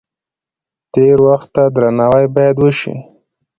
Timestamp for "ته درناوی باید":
1.55-2.55